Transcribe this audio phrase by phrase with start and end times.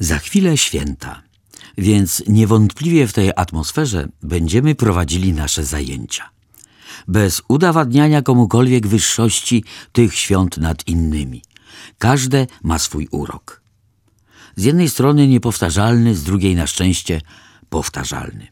[0.00, 1.22] Za chwilę święta,
[1.78, 6.30] więc niewątpliwie w tej atmosferze będziemy prowadzili nasze zajęcia.
[7.08, 11.42] Bez udowadniania komukolwiek wyższości tych świąt nad innymi.
[11.98, 13.60] Każde ma swój urok.
[14.56, 17.20] Z jednej strony niepowtarzalny, z drugiej na szczęście
[17.70, 18.46] powtarzalny.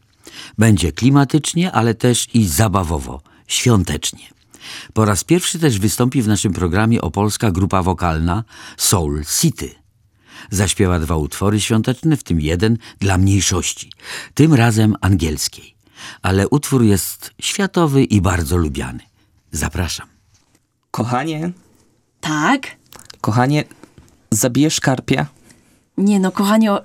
[0.57, 4.27] Będzie klimatycznie, ale też i zabawowo, świątecznie.
[4.93, 8.43] Po raz pierwszy też wystąpi w naszym programie opolska grupa wokalna
[8.77, 9.78] Soul City.
[10.49, 13.91] Zaśpiewa dwa utwory świąteczne, w tym jeden dla mniejszości,
[14.33, 15.75] tym razem angielskiej.
[16.21, 18.99] Ale utwór jest światowy i bardzo lubiany.
[19.51, 20.07] Zapraszam.
[20.91, 21.51] Kochanie,
[22.21, 22.61] Tak?
[23.21, 23.63] kochanie,
[24.31, 25.25] zabijesz karpia?
[25.97, 26.81] Nie no, kochanie, o...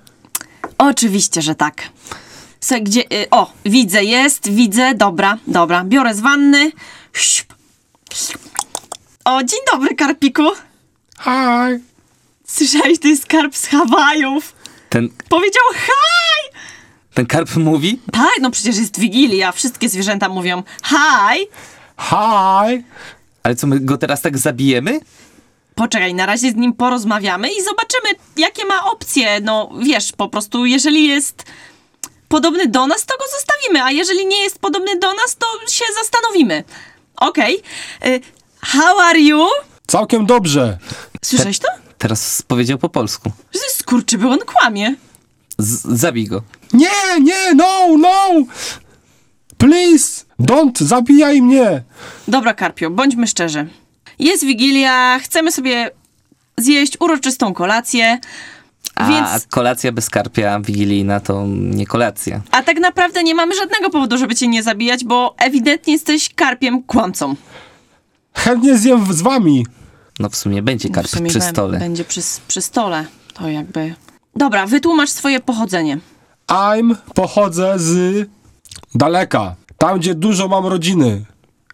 [0.78, 1.82] oczywiście, że tak.
[2.60, 3.00] Se, gdzie...
[3.12, 5.84] Y, o, widzę, jest, widzę, dobra, dobra.
[5.84, 6.72] Biorę z wanny.
[9.24, 10.42] O, dzień dobry, Karpiku.
[11.20, 11.93] Hi.
[12.46, 14.54] Słyszałeś, to jest karp z Hawajów.
[14.90, 16.58] Ten, Powiedział hi!
[17.14, 18.00] ten karp mówi?
[18.12, 21.46] Tak, no przecież jest Wigilia, wszystkie zwierzęta mówią hi.
[22.00, 22.84] Hi.
[23.42, 25.00] Ale co, my go teraz tak zabijemy?
[25.74, 29.40] Poczekaj, na razie z nim porozmawiamy i zobaczymy, jakie ma opcje.
[29.40, 31.42] No, wiesz, po prostu, jeżeli jest
[32.28, 35.84] podobny do nas, to go zostawimy, a jeżeli nie jest podobny do nas, to się
[35.94, 36.64] zastanowimy.
[37.16, 37.62] Okej.
[38.06, 38.20] Y,
[38.60, 39.46] How are you?
[39.86, 40.78] Całkiem dobrze.
[41.24, 41.68] Słyszałeś to?
[42.04, 43.30] Teraz powiedział po polsku.
[43.54, 44.94] Jest skurczybył, on kłamie.
[45.58, 46.42] Z, zabij go.
[46.72, 48.30] Nie, nie, no, no.
[49.58, 51.82] Please, don't zabijaj mnie.
[52.28, 53.68] Dobra, Karpio, bądźmy szczerzy.
[54.18, 55.90] Jest Wigilia, chcemy sobie
[56.58, 58.18] zjeść uroczystą kolację,
[58.94, 59.46] A więc...
[59.46, 62.40] kolacja bez karpia wigilijna to nie kolacja.
[62.50, 66.82] A tak naprawdę nie mamy żadnego powodu, żeby cię nie zabijać, bo ewidentnie jesteś karpiem
[66.82, 67.34] kłamcą.
[68.34, 69.66] Chętnie zjem z wami.
[70.20, 71.78] No w sumie będzie karp W sumie przy stole.
[71.78, 73.04] Będzie przy, przy stole.
[73.34, 73.94] To jakby.
[74.36, 75.98] Dobra, wytłumacz swoje pochodzenie.
[76.48, 78.28] I'm pochodzę z
[78.94, 79.54] daleka.
[79.78, 81.24] Tam, gdzie dużo mam rodziny.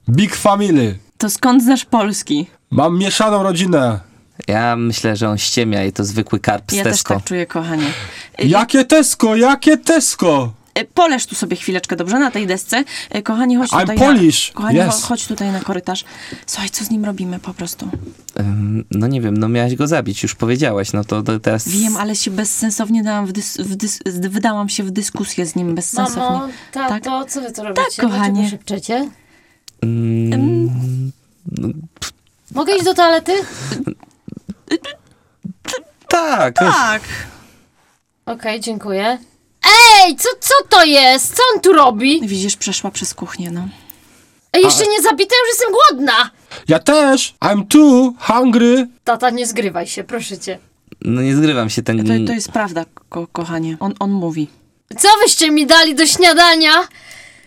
[0.08, 0.98] Big family.
[1.18, 2.46] To skąd znasz polski?
[2.70, 4.00] Mam mieszaną rodzinę.
[4.46, 7.14] Ja myślę, że on ściemia i to zwykły karp z Ja też Tesco.
[7.14, 7.86] tak czuję, kochanie.
[8.42, 10.52] Y, Jakie Tesco, jakie Tesco?
[10.80, 12.84] Y, Poleż tu sobie chwileczkę, dobrze, na tej desce.
[13.16, 13.98] Y, Kochanie, chodź I'm tutaj.
[13.98, 14.94] Polish, Na, kochanie, yes.
[14.94, 16.04] cho- chodź tutaj na korytarz.
[16.46, 17.88] Słuchaj, co z nim robimy po prostu?
[18.90, 21.68] No nie wiem, no miałaś go zabić, już powiedziałaś, no to, to teraz...
[21.68, 25.74] Wiem, ale się bezsensownie dałam w dys, w dys, wydałam się w dyskusję z nim
[25.74, 26.22] bezsensownie.
[26.22, 28.02] Mamo, tato, co wy tu robicie?
[28.02, 28.32] kochanie.
[28.32, 29.08] Dlaczego szepczecie?
[29.82, 31.12] Mm,
[32.54, 33.32] Mogę iść do toalety?
[36.08, 37.02] tak, Tak.
[38.26, 39.18] Okej, dziękuję.
[39.64, 41.36] Ej, co, co to jest?
[41.36, 42.20] Co on tu robi?
[42.28, 43.68] Widzisz, przeszła przez kuchnię, no.
[44.52, 46.30] Ej, jeszcze nie zabite, już jestem głodna!
[46.68, 47.34] Ja też.
[47.40, 48.88] I'm too hungry.
[49.04, 50.58] Tata, nie zgrywaj się, proszę cię.
[51.00, 51.98] no nie zgrywam się ten...
[51.98, 53.76] To, to jest prawda, ko kochanie.
[53.80, 54.48] On, on mówi.
[54.98, 56.72] Co wyście mi dali do śniadania?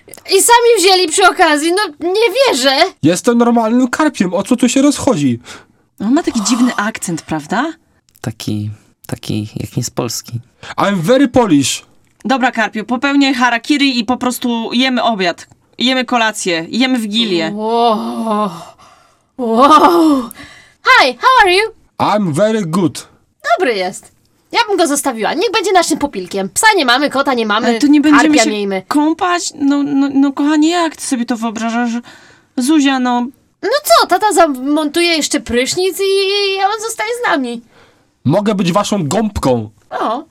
[0.07, 2.75] I sami wzięli przy okazji, no nie wierzę.
[3.03, 4.33] Jestem normalnym karpiem.
[4.33, 5.39] O co tu się rozchodzi?
[5.99, 7.73] On ma taki dziwny akcent, prawda?
[8.21, 8.69] Taki,
[9.07, 10.39] taki jak nie z Polski.
[10.77, 11.85] I'm very Polish.
[12.25, 15.47] Dobra, Karpiu, popełniaj harakiri i po prostu jemy obiad.
[15.77, 17.51] Jemy kolację, jemy wigilię.
[17.53, 18.49] Wow.
[19.37, 20.29] Wow.
[20.83, 21.61] Hi, how are you?
[21.99, 23.07] I'm very good.
[23.59, 24.11] Dobry jest.
[24.51, 25.33] Ja bym go zostawiła.
[25.33, 26.49] Niech będzie naszym popilkiem.
[26.49, 28.81] Psa nie mamy, kota nie mamy, Ale to nie będziemy się miejmy.
[28.87, 29.53] kąpać?
[29.55, 31.91] No, no, no, kochanie, jak ty sobie to wyobrażasz?
[32.57, 33.27] Zuzia, no...
[33.63, 37.61] No co, tata zamontuje jeszcze prysznic i on zostaje z nami.
[38.25, 39.69] Mogę być waszą gąbką.
[39.99, 40.25] O,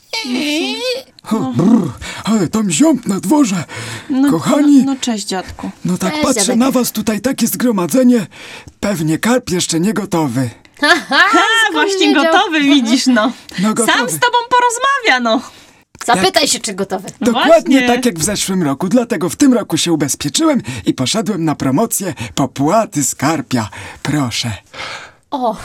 [1.56, 1.90] Brr,
[2.24, 3.64] ale tam ziąb na dworze.
[4.10, 5.70] no Kochani, No, no cześć, dziadku.
[5.84, 6.56] no tak Cześć, patrzę dziadek.
[6.56, 8.26] na was tutaj takie zgromadzenie.
[8.80, 10.50] Pewnie karp jeszcze nie gotowy.
[10.80, 11.24] Haha,
[11.68, 12.24] A, właśnie wiedział?
[12.24, 13.32] gotowy, widzisz, no.
[13.58, 13.98] No gotowy.
[13.98, 15.40] Sam z tobą porozmawia, no.
[16.06, 17.08] Zapytaj się, czy gotowy.
[17.20, 17.86] Dokładnie właśnie.
[17.86, 22.14] tak jak w zeszłym roku, dlatego w tym roku się ubezpieczyłem i poszedłem na promocję
[22.34, 23.68] popłaty skarpia.
[24.02, 24.50] Proszę.
[25.30, 25.56] O,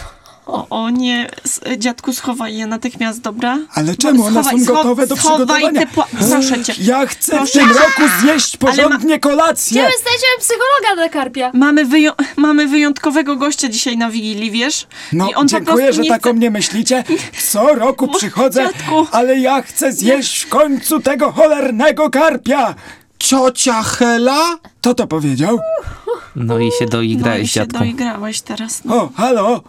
[0.47, 1.30] O, o nie,
[1.78, 3.58] dziadku, schowaj je natychmiast, dobra?
[3.74, 5.80] Ale czemu one Schowaj, są scho- gotowe do schowaj przygotowania?
[5.80, 6.74] te pła- Proszę cię.
[6.80, 7.60] Ja chcę Proszę.
[7.60, 9.81] w tym roku zjeść Ale ma- porządnie kolację.
[9.83, 11.51] Gdzie znajdziemy psychologa dla karpia?
[11.54, 14.88] Mamy, wyją- mamy wyjątkowego gościa dzisiaj na Wigilii, wiesz?
[15.13, 16.30] No, I on po dziękuję, że tak chce...
[16.30, 17.04] o mnie myślicie.
[17.48, 19.07] Co roku przychodzę, dziadku.
[19.12, 22.75] ale ja chcę zjeść w końcu tego cholernego karpia.
[23.19, 24.57] Ciocia Hela?
[24.81, 25.60] Kto to powiedział?
[26.36, 27.80] No i się No i doigrałeś, się dziadku.
[27.80, 28.81] doigrałeś teraz.
[28.86, 28.95] No.
[28.95, 29.62] O, halo.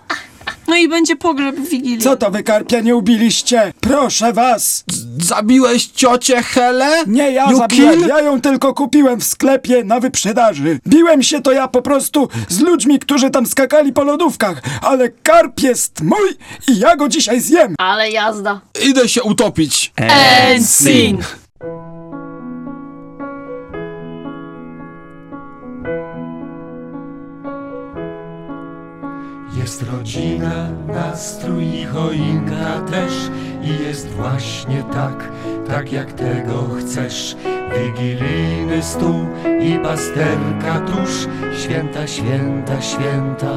[0.68, 1.98] No i będzie pogrzeb w Wigilii.
[1.98, 3.72] Co to wy karpia nie ubiliście?
[3.80, 4.84] Proszę was!
[5.22, 7.04] Zabiłeś ciocię Helę?
[7.06, 8.08] Nie ja You zabiłem, kill?
[8.08, 10.78] ja ją tylko kupiłem w sklepie na wyprzedaży.
[10.86, 15.60] Biłem się to ja po prostu z ludźmi, którzy tam skakali po lodówkach, ale karp
[15.60, 16.28] jest mój
[16.68, 17.74] i ja go dzisiaj zjem.
[17.78, 18.60] Ale jazda.
[18.88, 19.92] Idę się utopić.
[20.56, 21.18] And scene.
[29.68, 33.30] Jest rodzina, nastrój i choinka też.
[33.62, 35.28] I jest właśnie tak,
[35.66, 37.36] tak jak tego chcesz.
[37.78, 39.26] Wigilijny stół
[39.60, 41.28] i pasterka tuż.
[41.58, 43.54] Święta, święta, święta.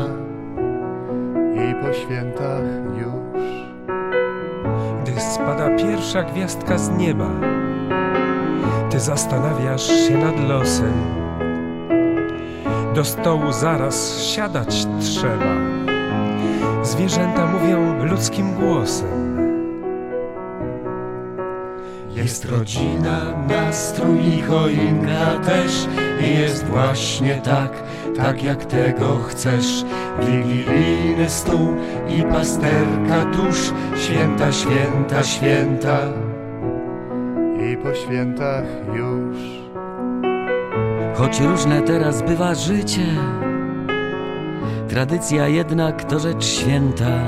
[1.55, 2.63] I po świętach
[2.97, 3.63] już.
[5.03, 7.29] Gdy spada pierwsza gwiazdka z nieba,
[8.89, 10.93] ty zastanawiasz się nad losem.
[12.95, 15.70] Do stołu zaraz siadać trzeba.
[16.91, 19.37] Zwierzęta mówią ludzkim głosem.
[22.09, 25.87] Jest rodzina, nastrój i choinka też.
[26.21, 27.83] I jest właśnie tak,
[28.17, 29.85] tak jak tego chcesz.
[30.19, 31.75] Wigilijny stół
[32.09, 33.73] i pasterka tuż.
[34.03, 35.99] Święta, święta, święta.
[37.71, 38.65] I po świętach
[38.95, 39.37] już.
[41.15, 43.05] Choć różne teraz bywa życie,
[44.91, 47.21] tradycja jednak to rzecz święta.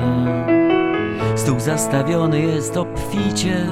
[1.35, 3.67] Stół zastawiony jest obficie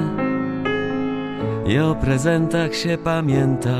[1.66, 3.78] i o prezentach się pamięta.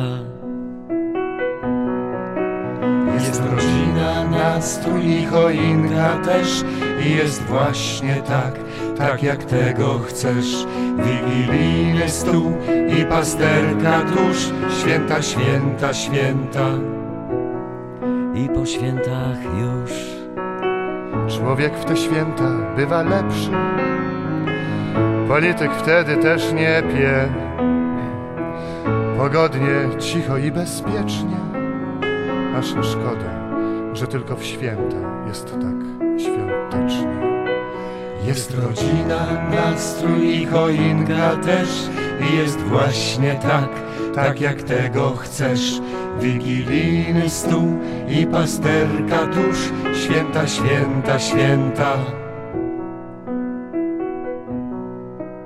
[3.14, 6.65] Jest rodzina, nastrój i choinka też
[7.06, 8.55] I jest właśnie tak,
[8.99, 10.67] tak jak tego chcesz
[10.97, 12.53] Wigilijny stół
[13.00, 14.50] i pasterka tuż
[14.81, 17.01] Święta, święta, święta
[18.34, 19.93] I po świętach już.
[21.38, 23.50] Człowiek w te święta bywa lepszy.
[25.29, 27.29] Polityk wtedy też nie pie.
[29.19, 31.37] Pogodnie, cicho i bezpiecznie.
[32.58, 33.50] Aż szkoda,
[33.93, 34.96] że tylko w święta
[35.29, 37.23] jest tak świątecznie.
[38.26, 41.69] Jest rodzina, nastrój i choinka też.
[42.31, 43.69] I jest właśnie tak,
[44.14, 45.81] tak jak tego chcesz
[46.20, 47.79] Wigilijny stół
[48.09, 49.73] i pasterka tuż.
[50.05, 51.97] Święta, święta, święta.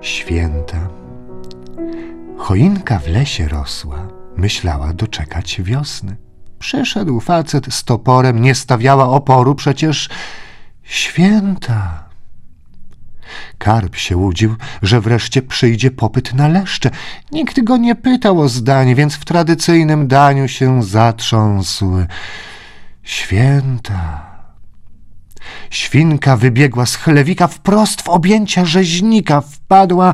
[0.01, 0.89] Święta.
[2.37, 4.09] Choinka w lesie rosła.
[4.37, 6.17] Myślała doczekać wiosny.
[6.59, 9.55] Przyszedł facet z toporem Nie stawiała oporu.
[9.55, 10.09] Przecież
[10.83, 12.06] święta
[13.59, 16.91] Karp się łudził, że wreszcie przyjdzie popyt na leszcze.
[17.33, 21.93] Nikt go nie pytał o zdanie, więc w tradycyjnym daniu się zatrząsł.
[23.03, 24.27] Święta.
[25.71, 30.12] Świnka wybiegła z chlewika wprost w objęcia rzeźnika, wpadła.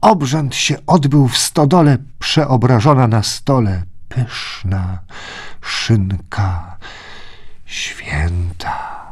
[0.00, 3.82] Obrzęd się odbył w stodole, przeobrażona na stole.
[4.08, 4.98] Pyszna
[5.60, 6.76] szynka.
[7.66, 9.04] Święta.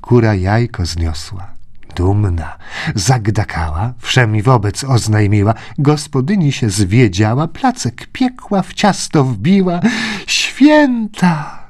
[0.00, 1.55] Kura jajko zniosła.
[1.96, 2.58] Dumna,
[2.94, 9.80] zagdakała, wszemi wobec oznajmiła, gospodyni się zwiedziała, placek piekła, w ciasto wbiła.
[10.26, 11.66] Święta!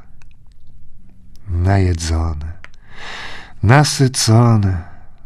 [1.48, 2.52] Najedzone,
[3.62, 4.82] nasycone,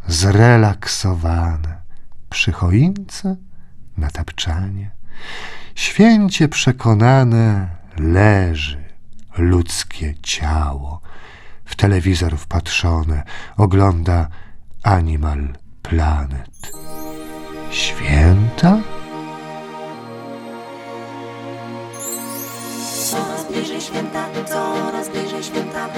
[0.07, 1.77] zrelaksowane,
[2.31, 3.37] przy choince,
[3.97, 4.91] na tapczanie,
[5.75, 7.69] święcie przekonane
[7.99, 8.85] leży
[9.39, 11.01] ludzkie ciało,
[11.65, 13.23] w telewizor wpatrzone,
[13.57, 14.29] ogląda
[14.83, 16.73] Animal Planet.
[17.71, 18.81] Święta?
[23.11, 25.89] Coraz bliżej święta, coraz bliżej święta,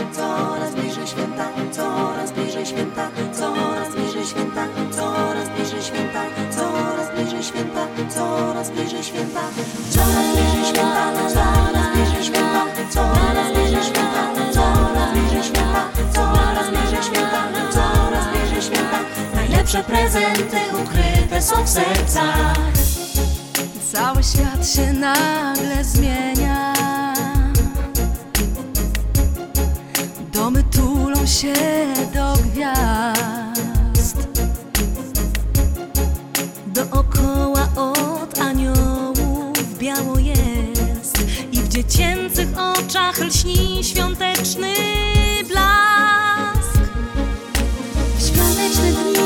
[19.72, 22.56] Najlepsze prezenty ukryte są w sercach.
[23.92, 26.74] Cały świat się nagle zmienia.
[30.32, 31.54] Domy tulą się
[32.14, 34.16] do gwiazd.
[36.66, 41.18] Dookoła od aniołów biało jest
[41.52, 44.74] i w dziecięcych oczach lśni świąteczny
[45.48, 46.78] blask.
[48.18, 49.21] W świąteczne dni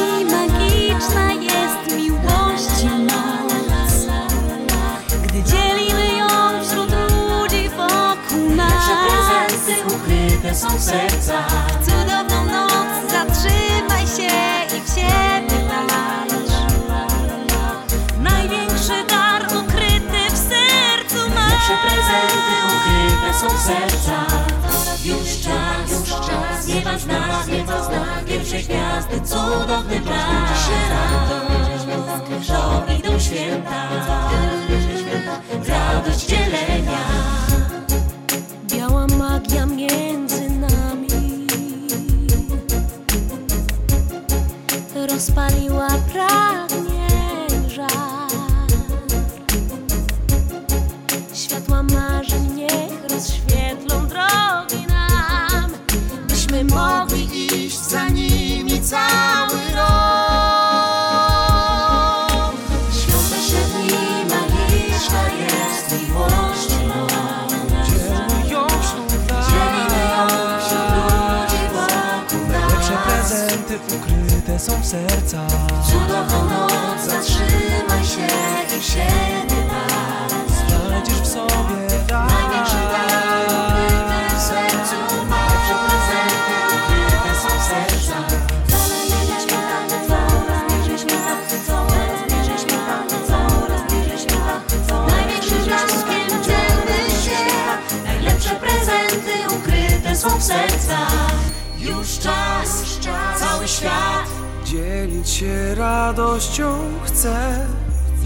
[10.56, 11.44] są serca.
[11.84, 14.36] Cudowną noc, zatrzymaj się
[14.76, 16.52] i w siebie patrz.
[18.20, 21.50] Największy dar ukryty w sercu masz.
[21.52, 24.46] Lepsze prezenty ukryte są w sercach.
[25.04, 30.60] Już czas, już czas, nieba zna, nieba zna, pierwsze gwiazdy, cudowny czas.
[32.46, 33.88] Za to idą święta,
[35.68, 37.25] radość dzielenia.
[45.30, 45.68] funny
[74.72, 75.45] w sercach
[105.74, 107.66] Radością chcę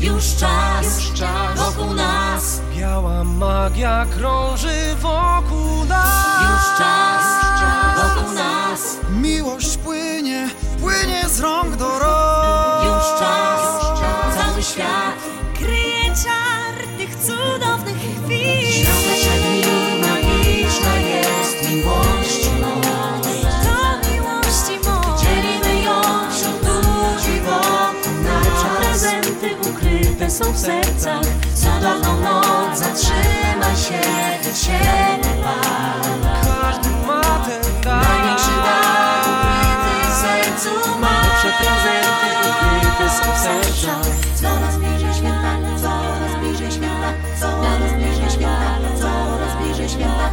[0.01, 1.01] Już czas,
[1.57, 2.61] wokół nas.
[2.77, 6.43] Biała magia krąży wokół nas.
[6.43, 7.25] Już czas,
[7.97, 8.97] wokół nas.
[9.11, 9.70] Miłość
[30.61, 31.23] sercach
[31.55, 34.01] Cudowną noc, zatrzymaj się,
[34.43, 35.43] wyciemy
[36.45, 38.03] Każdy ma ten dar.
[38.09, 41.09] Największy dar ukryty w sercu ma.
[41.09, 48.71] Najlepsze prezenty ukryte są w sercach Coraz bliżej święta, coraz bliżej święta Coraz bliżej święta,
[49.01, 50.31] coraz bliżej święta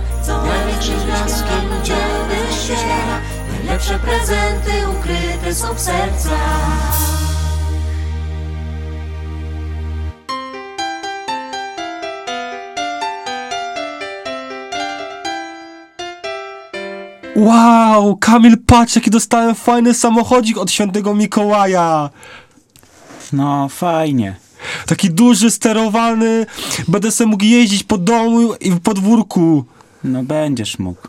[0.47, 2.75] Największym blaskiem dzielny się
[3.53, 7.16] Najlepsze prezenty ukryte są w sercach
[17.37, 22.09] Wow, Kamil, patrz jaki dostałem fajny samochodzik od świętego Mikołaja.
[23.33, 24.35] No, fajnie.
[24.85, 26.45] Taki duży, sterowany.
[26.87, 29.65] Będę sobie mógł jeździć po domu i w podwórku.
[30.03, 31.07] No, będziesz mógł.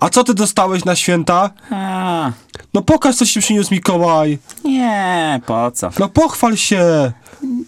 [0.00, 1.50] A co ty dostałeś na święta?
[1.70, 2.32] A,
[2.74, 4.38] No pokaż, co ci przyniósł Mikołaj.
[4.64, 5.90] nie, po co?
[5.98, 7.12] No pochwal się.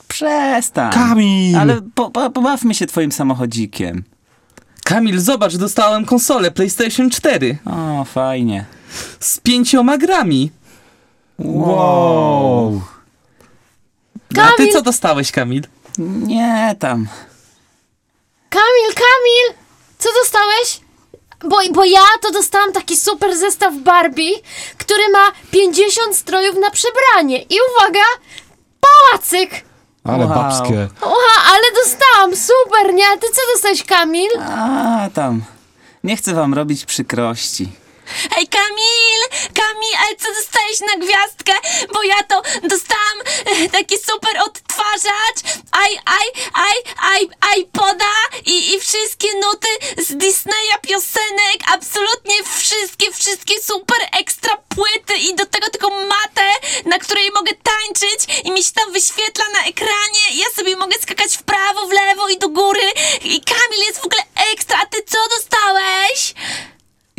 [0.08, 0.92] Przestań.
[0.92, 1.56] Kamil.
[1.56, 4.04] Ale po, po, pobawmy się twoim samochodzikiem.
[4.84, 8.64] Kamil, zobacz, dostałem konsolę PlayStation 4 O, fajnie.
[9.20, 10.50] z pięcioma grami.
[11.38, 12.82] Wow.
[14.30, 14.72] A ty Kamil!
[14.72, 15.62] co dostałeś, Kamil?
[15.98, 17.08] Nie tam.
[18.50, 19.58] Kamil, Kamil!
[19.98, 20.80] Co dostałeś?
[21.44, 24.30] Bo, bo ja to dostałam taki super zestaw Barbie,
[24.78, 27.42] który ma 50 strojów na przebranie.
[27.42, 28.04] I uwaga,
[28.80, 29.50] pałacyk!
[30.04, 30.34] Ale Wow.
[30.34, 30.88] babskie.
[31.00, 31.16] Ale
[32.36, 33.04] super, nie?
[33.14, 34.30] A ty co dostałeś, Kamil?
[34.40, 35.42] A, tam.
[36.04, 37.68] Nie chcę wam robić przykrości.
[38.30, 39.20] Hej, Kamil!
[39.54, 41.52] Kamil, ale co dostałeś na gwiazdkę?
[41.92, 45.38] Bo ja to dostałam e, taki super odtwarzacz,
[45.90, 46.24] i, i,
[46.60, 48.14] i, i, iPoda
[48.46, 55.46] i, i wszystkie nuty z Disneya piosenek, absolutnie wszystkie, wszystkie super ekstra płyty i do
[55.46, 56.48] tego tylko matę,
[56.84, 60.96] na której mogę tańczyć i mi się tam wyświetla na ekranie i ja sobie mogę
[61.02, 62.92] skakać w prawo, w lewo i do góry
[63.24, 66.34] i Kamil jest w ogóle ekstra, a ty co dostałeś?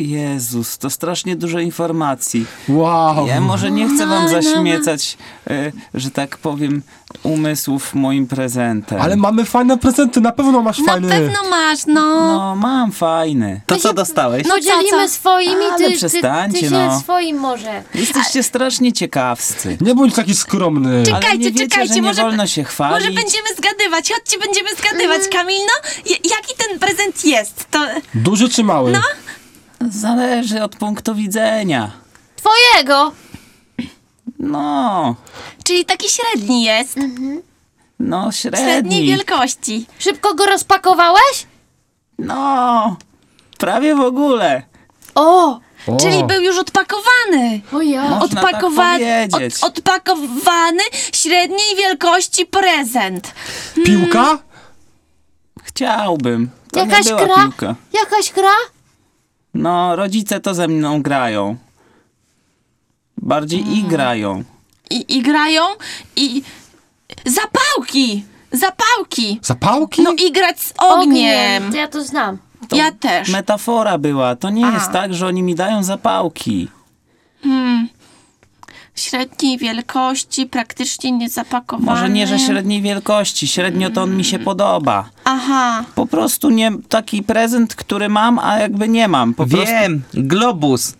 [0.09, 2.45] Jezus, to strasznie dużo informacji.
[2.69, 3.27] Wow.
[3.27, 4.41] Ja może nie chcę wam No, no, no.
[4.41, 5.17] zaśmiecać,
[5.49, 6.81] e, że tak powiem,
[7.23, 9.01] umysłów moim prezentem.
[9.01, 11.09] Ale mamy fajne prezenty, na pewno masz Na fajny.
[11.09, 12.27] pewno masz, no.
[12.37, 13.61] No, mam fajny.
[13.65, 14.47] To co dostałeś?
[14.47, 15.13] No Podzielimy co?
[15.13, 16.99] swoimi, Ale ty, ty, ty przestańcie, się no.
[16.99, 17.83] swoim może.
[17.95, 19.77] Jesteście strasznie ciekawscy.
[19.81, 20.95] Nie bądź taki skromny.
[20.95, 22.99] Ale Czekajcie, nie wiecie, czekajcie, że nie może- wolno się chwalić.
[23.07, 25.89] Może będziemy zgadywać, chodźcie, będziemy zgadywać, Kamil, no.
[26.09, 27.65] Jaki ten prezent jest?
[27.71, 27.79] To...
[28.15, 28.91] Duży czy mały?
[28.91, 28.99] No.
[29.89, 31.91] Zależy od punktu widzenia.
[32.35, 33.11] Twojego!
[34.39, 35.15] No,
[35.63, 36.95] Czyli taki średni jest.
[37.99, 39.05] no Średniej średni.
[39.07, 39.85] wielkości.
[39.99, 41.47] Szybko go rozpakowałeś?
[42.19, 42.97] No,
[43.57, 44.61] prawie w ogóle.
[45.15, 45.59] O!
[45.87, 45.97] O.
[46.01, 47.61] Czyli był już odpakowany.
[47.73, 48.09] O ja.
[48.09, 49.55] Można tak powiedzieć.
[49.63, 53.31] od, odpakowany średniej wielkości prezent.
[53.85, 54.39] Piłka?
[55.63, 56.49] Chciałbym.
[56.71, 57.35] To Jakaś nie była gra?
[57.43, 57.75] piłka.
[57.93, 58.51] Jakaś gra?
[59.53, 61.55] No, rodzice to ze mną grają.
[63.17, 63.73] Bardziej Mm.
[63.73, 64.43] i grają.
[64.89, 65.61] I, I grają
[66.15, 66.43] i...
[67.25, 68.25] Zapałki!
[68.51, 69.39] Zapałki!
[69.43, 70.01] Zapałki?
[70.01, 71.71] No i grać z ogniem.
[71.71, 72.37] To ja to znam.
[72.71, 73.29] Ja też.
[73.29, 74.35] Metafora była.
[74.35, 74.71] To nie A.
[74.73, 76.67] jest tak, że oni mi dają zapałki.
[77.43, 77.89] Hmm.
[78.95, 81.91] Średniej wielkości, praktycznie niezapakowany.
[81.91, 83.47] Może nie, że średniej wielkości.
[83.47, 85.09] Średnio to on mi się podoba.
[85.23, 85.83] Aha.
[85.95, 89.33] Po prostu nie taki prezent, który mam, a jakby nie mam.
[89.33, 89.65] Po prostu...
[89.67, 90.93] Wiem, globus.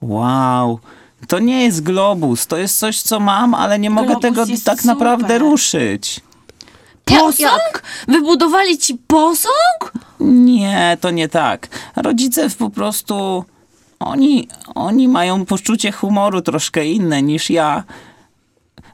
[0.00, 0.80] Wow.
[1.28, 4.64] To nie jest globus, to jest coś, co mam, ale nie mogę Globus tego jest
[4.64, 5.40] tak naprawdę super.
[5.40, 6.20] ruszyć.
[7.04, 7.82] Posąg?
[8.08, 9.92] Wybudowali ci posąg?
[10.20, 11.68] Nie, to nie tak.
[11.96, 13.44] Rodzice po prostu.
[14.00, 17.84] Oni, oni mają poczucie humoru troszkę inne niż ja.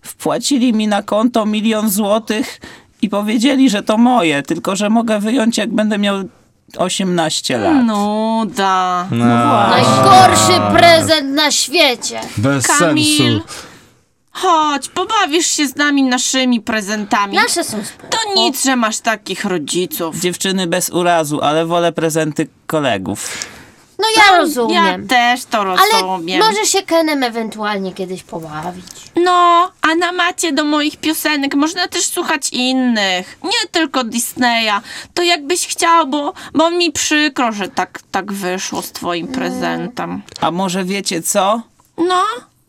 [0.02, 2.60] Wpłacili mi na konto milion złotych
[3.02, 6.16] i powiedzieli, że to moje, tylko że mogę wyjąć, jak będę miał
[6.78, 7.84] 18 lat.
[7.84, 9.06] Nuda.
[9.10, 10.02] No właśnie.
[10.02, 12.20] Najgorszy prezent na świecie.
[12.36, 13.18] Bez Kamil.
[13.18, 13.66] sensu.
[14.30, 17.34] Chodź, pobawisz się z nami naszymi prezentami.
[17.34, 18.08] Nasze są spoko.
[18.08, 20.20] To nic, że masz takich rodziców.
[20.20, 23.46] Dziewczyny bez urazu, ale wolę prezenty kolegów.
[23.98, 24.84] No ja rozumiem.
[25.02, 26.40] Ja też to Ale rozumiem.
[26.40, 28.86] może się Kenem ewentualnie kiedyś pobawić.
[29.24, 33.38] No, a na macie do moich piosenek można też słuchać innych.
[33.44, 34.80] Nie tylko Disneya.
[35.14, 40.22] To jakbyś chciał, bo, bo mi przykro, że tak, tak wyszło z twoim prezentem.
[40.40, 41.62] A może wiecie co?
[41.98, 42.22] No,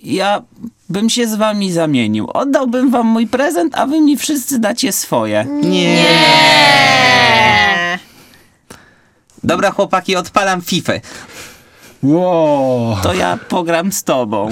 [0.04, 0.42] Ja
[0.90, 2.28] bym się z wami zamienił.
[2.34, 5.46] Oddałbym wam mój prezent, a wy mi wszyscy dacie swoje.
[5.50, 6.06] Nie.
[9.48, 10.94] Dobra, chłopaki, odpalam FIFA.
[12.04, 12.98] Wow.
[13.04, 14.50] To ja pogram z tobą.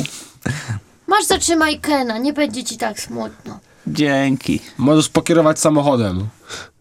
[1.08, 3.60] Masz zatrzymaj Kena, nie będzie ci tak smutno.
[3.88, 4.60] Dzięki.
[4.78, 6.28] Możesz pokierować samochodem.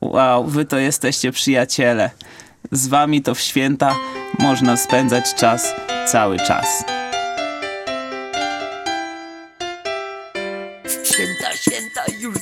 [0.00, 2.10] Wow, wy to jesteście przyjaciele.
[2.72, 3.94] Z wami to w święta
[4.38, 5.72] można spędzać czas
[6.06, 6.84] cały czas.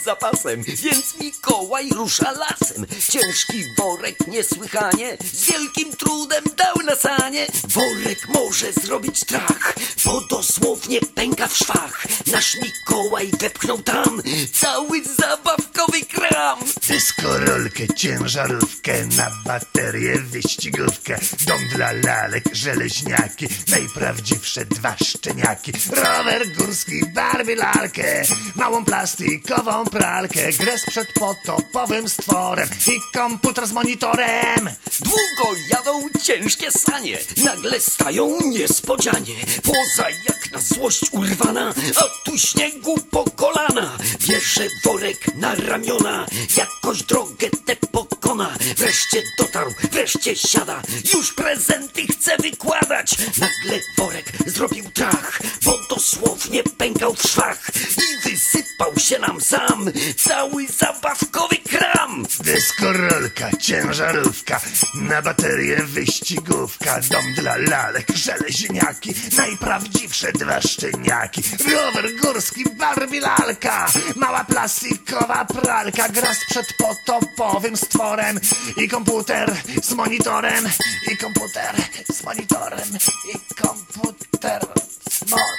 [0.02, 2.86] Święta już za pasem, więc Mikołaj rusza lasem.
[3.10, 7.46] Ciężki worek niesłychanie, z wielkim trudem dał na sanie.
[7.68, 12.06] Worek może zrobić strach, bo dosłownie pęka w szwach.
[12.32, 16.00] Nasz Mikołaj wepchnął tam cały zabawkowy
[16.32, 16.58] kram.
[16.88, 27.56] Dyskorolkę, ciężarówkę, na baterię wyścigówkę, dom dla lalek, żeleźniaki, najprawdziwsze dwa szczeniaki, rower górski, Barbie
[27.56, 28.22] lalkę,
[28.54, 34.70] małą plastikową pralkę, grę przed potopowym stworem i komputer z monitorem.
[35.00, 39.34] Długo jadą ciężkie sanie, nagle stają niespodzianie.
[39.62, 43.98] Poza jak na złość urwana, a tu śniegu po kolana.
[44.28, 46.21] Bierze worek na ramiona,
[46.56, 48.56] jakoś drogę tę pokona.
[48.76, 50.82] Wreszcie dotarł, wreszcie siada,
[51.14, 53.16] już prezenty chce wykładać.
[53.18, 60.66] Nagle worek zrobił trach, bo dosłownie pękał w szwach i wysypał się nam sam cały
[60.68, 62.26] zabawkowy kram.
[62.40, 64.60] Dyskorolka, ciężarówka,
[64.94, 74.44] na baterię wyścigówka, dom dla lalek, żeleźniaki, najprawdziwsze dwa szczeniaki, rower górski, Barbie lalka, mała
[74.44, 78.40] plastikowa pralka, gra z przedpotopowym stworem
[78.76, 80.64] i komputer z monitorem,
[81.12, 81.74] i komputer
[82.12, 82.88] z monitorem,
[83.34, 84.62] i komputer
[85.10, 85.52] z monitorem.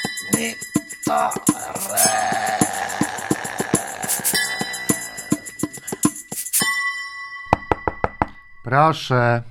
[8.64, 9.44] Proszę.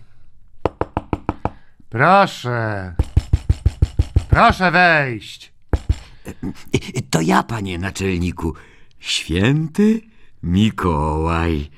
[1.91, 2.95] Proszę.
[4.29, 5.53] Proszę wejść.
[7.11, 8.55] To ja, panie naczelniku.
[8.99, 10.12] Święty
[10.43, 11.71] みこわい。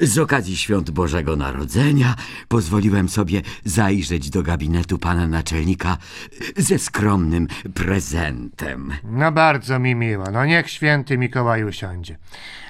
[0.00, 2.14] Z okazji świąt Bożego Narodzenia
[2.48, 5.96] pozwoliłem sobie zajrzeć do gabinetu pana naczelnika
[6.56, 8.92] ze skromnym prezentem.
[9.04, 10.24] No bardzo mi miło.
[10.32, 12.18] No niech święty Mikołaj usiądzie.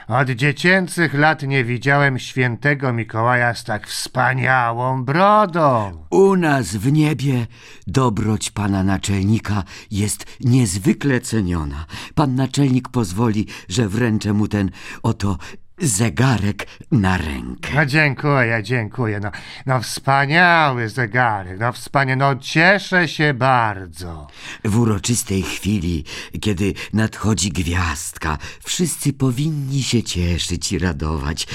[0.09, 5.92] Od dziecięcych lat nie widziałem świętego Mikołaja z tak wspaniałą brodą.
[6.11, 7.46] U nas w niebie
[7.87, 11.87] dobroć pana naczelnika jest niezwykle ceniona.
[12.14, 14.70] Pan naczelnik pozwoli, że wręczę mu ten
[15.03, 15.38] oto
[15.80, 17.70] zegarek na rękę.
[17.74, 19.20] No dziękuję, dziękuję.
[19.20, 19.30] No,
[19.66, 22.16] no wspaniały zegarek, no wspaniały.
[22.16, 24.26] No cieszę się bardzo.
[24.64, 26.04] W uroczystej chwili,
[26.40, 31.46] kiedy nadchodzi gwiazdka, wszyscy powinni się cieszyć i radować.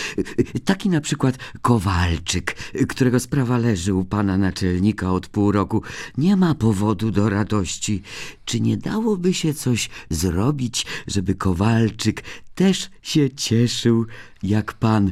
[0.65, 2.55] Taki na przykład Kowalczyk,
[2.89, 5.83] którego sprawa leży u pana naczelnika od pół roku,
[6.17, 8.01] nie ma powodu do radości.
[8.45, 12.23] Czy nie dałoby się coś zrobić, żeby Kowalczyk
[12.55, 14.05] też się cieszył,
[14.43, 15.11] jak pan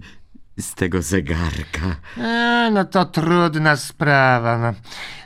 [0.59, 1.95] z tego zegarka.
[2.17, 4.57] E, no to trudna sprawa.
[4.57, 4.73] No.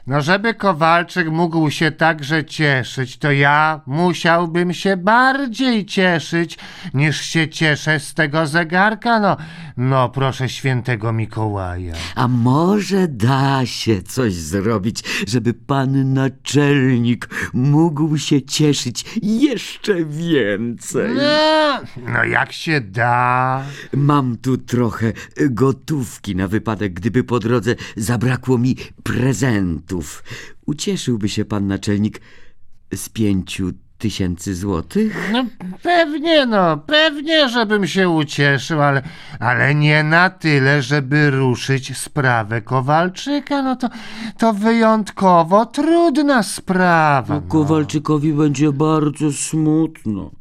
[0.07, 6.57] No, żeby Kowalczyk mógł się także cieszyć, to ja musiałbym się bardziej cieszyć,
[6.93, 9.19] niż się cieszę z tego zegarka.
[9.19, 9.37] No,
[9.77, 11.93] no proszę świętego Mikołaja.
[12.15, 21.15] A może da się coś zrobić, żeby pan naczelnik mógł się cieszyć jeszcze więcej?
[21.15, 21.81] No,
[22.13, 23.63] no jak się da?
[23.93, 25.13] Mam tu trochę
[25.49, 28.75] gotówki na wypadek, gdyby po drodze zabrakło mi
[30.65, 32.21] Ucieszyłby się pan naczelnik
[32.95, 35.29] z pięciu tysięcy złotych?
[35.33, 35.45] No
[35.83, 39.01] pewnie, no, pewnie, żebym się ucieszył, ale,
[39.39, 43.61] ale nie na tyle, żeby ruszyć sprawę Kowalczyka.
[43.61, 43.89] No to,
[44.37, 47.35] to wyjątkowo trudna sprawa.
[47.35, 50.31] No, Kowalczykowi będzie bardzo smutno.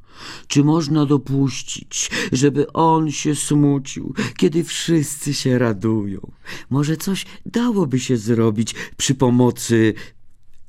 [0.46, 6.30] Czy można dopuścić, żeby on się smucił, kiedy wszyscy się radują?
[6.70, 9.94] Może coś dałoby się zrobić przy pomocy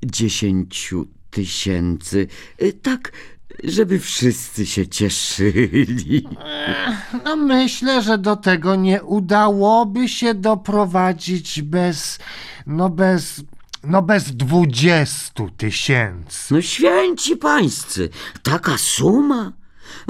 [0.05, 2.27] dziesięciu tysięcy,
[2.61, 3.11] y, tak,
[3.63, 6.27] żeby wszyscy się cieszyli.
[7.25, 12.19] No myślę, że do tego nie udałoby się doprowadzić bez,
[12.67, 13.43] no bez,
[13.87, 16.53] no bez dwudziestu tysięcy.
[16.53, 18.09] No święci pańscy,
[18.43, 19.53] taka suma?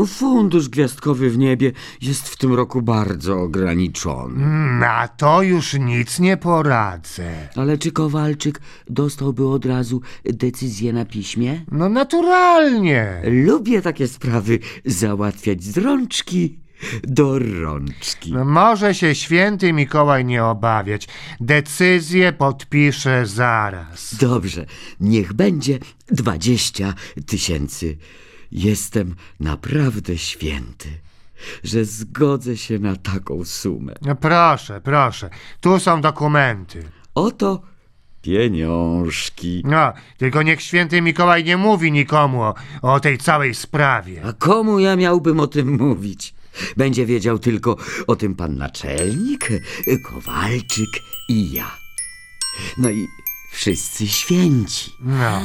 [0.07, 4.45] Fundusz gwiazdkowy w niebie jest w tym roku bardzo ograniczony.
[4.79, 7.49] Na to już nic nie poradzę.
[7.55, 11.61] Ale czy Kowalczyk dostałby od razu decyzję na piśmie?
[11.71, 13.21] No naturalnie.
[13.25, 16.64] Lubię takie sprawy załatwiać z rączki
[17.03, 18.33] do rączki.
[18.33, 21.07] No może się święty Mikołaj nie obawiać.
[21.39, 24.15] Decyzję podpiszę zaraz.
[24.15, 24.65] Dobrze,
[24.99, 26.93] niech będzie dwadzieścia
[27.27, 27.97] tysięcy.
[28.51, 30.89] Jestem naprawdę święty,
[31.63, 33.93] że zgodzę się na taką sumę.
[34.01, 35.29] No proszę, proszę.
[35.61, 36.83] Tu są dokumenty.
[37.15, 37.61] Oto
[38.21, 39.61] pieniążki.
[39.65, 44.21] No, tylko niech święty Mikołaj nie mówi nikomu o, o tej całej sprawie.
[44.25, 46.35] A komu ja miałbym o tym mówić?
[46.77, 49.49] Będzie wiedział tylko o tym pan naczelnik,
[50.03, 51.77] Kowalczyk i ja.
[52.77, 53.07] No i
[53.51, 54.91] wszyscy święci.
[54.99, 55.41] No.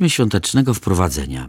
[0.00, 1.48] Dokonaliśmy świątecznego wprowadzenia.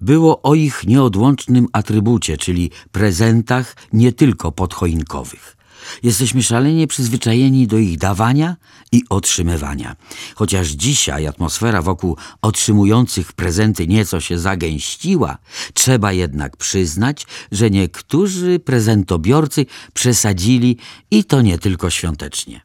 [0.00, 5.56] Było o ich nieodłącznym atrybucie, czyli prezentach nie tylko podchoinkowych.
[6.02, 8.56] Jesteśmy szalenie przyzwyczajeni do ich dawania
[8.92, 9.96] i otrzymywania.
[10.34, 15.38] Chociaż dzisiaj atmosfera wokół otrzymujących prezenty nieco się zagęściła,
[15.74, 20.76] trzeba jednak przyznać, że niektórzy prezentobiorcy przesadzili
[21.10, 22.60] i to nie tylko świątecznie.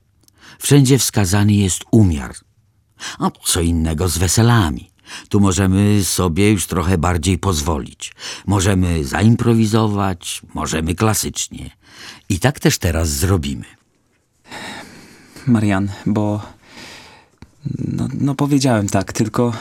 [0.59, 2.35] Wszędzie wskazany jest umiar.
[3.19, 4.94] A co innego z weselami.
[5.29, 8.13] Tu możemy sobie już trochę bardziej pozwolić.
[8.47, 11.69] Możemy zaimprowizować, możemy klasycznie.
[12.29, 13.65] I tak też teraz zrobimy.
[15.47, 16.41] Marian, bo.
[17.77, 19.53] No, no powiedziałem tak, tylko.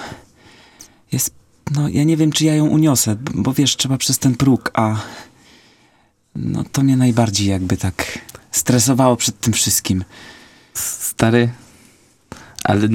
[1.12, 1.35] Jest.
[1.74, 4.96] No ja nie wiem, czy ja ją uniosę, bo wiesz, trzeba przez ten próg, a.
[6.37, 8.18] No to mnie najbardziej jakby tak
[8.50, 10.04] stresowało przed tym wszystkim.
[10.74, 11.52] Stary,
[12.64, 12.88] ale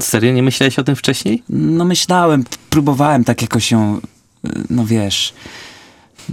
[0.00, 1.42] serio nie myślałeś o tym wcześniej?
[1.48, 4.00] No myślałem, próbowałem tak jakoś ją,
[4.46, 5.34] y, no wiesz,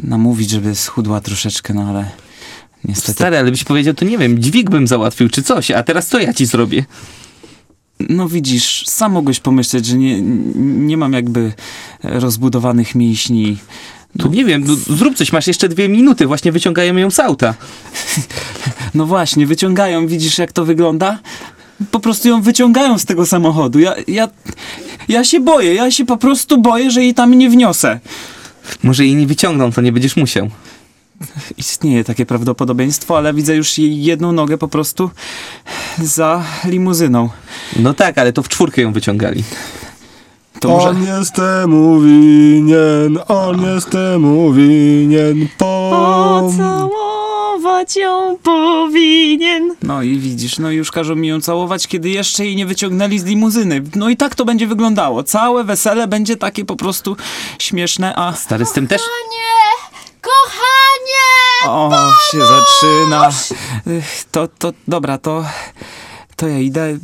[0.04, 2.12] namówić, żeby schudła troszeczkę, no ale
[2.84, 3.13] niestety...
[3.13, 6.19] Stary, ale byś powiedział, to nie wiem, dźwig bym załatwił czy coś, a teraz co
[6.19, 6.86] ja ci zrobię?
[8.10, 10.21] No widzisz, sam mogłeś pomyśleć, że nie,
[10.62, 11.54] nie mam jakby
[12.04, 13.58] rozbudowanych mięśni.
[14.19, 17.54] To nie wiem, no, zrób coś, masz jeszcze dwie minuty, właśnie wyciągają ją z auta.
[18.93, 21.19] No właśnie, wyciągają, widzisz jak to wygląda?
[21.91, 23.79] Po prostu ją wyciągają z tego samochodu.
[23.79, 24.27] Ja, ja,
[25.07, 27.99] ja się boję, ja się po prostu boję, że jej tam nie wniosę.
[28.83, 30.49] Może jej nie wyciągną, to nie będziesz musiał.
[31.57, 35.09] Istnieje takie prawdopodobieństwo, ale widzę już jej jedną nogę po prostu
[35.97, 37.29] za limuzyną.
[37.79, 39.43] No tak, ale to w czwórkę ją wyciągali.
[40.59, 40.89] To może...
[40.89, 45.47] On jest temu winien, on jest temu winien.
[45.57, 46.51] Po...
[47.63, 49.76] Pocałować ją powinien.
[49.84, 53.23] No i widzisz, no już każą mi ją całować, kiedy jeszcze jej nie wyciągnęli z
[53.23, 53.84] limuzyny.
[53.95, 55.23] No i tak to będzie wyglądało.
[55.23, 57.17] Całe wesele będzie takie po prostu
[57.60, 58.34] śmieszne, a...
[58.34, 59.02] Stary, z tym też...
[59.02, 59.99] Kochanie!
[60.21, 61.73] Kochanie!
[61.73, 63.30] O, się zaczyna.
[64.32, 65.45] To, to, dobra, to...
[66.36, 66.97] To ja idę...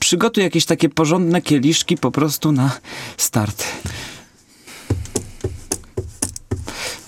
[0.00, 2.70] Przygotuj jakieś takie porządne kieliszki po prostu na
[3.16, 3.64] start.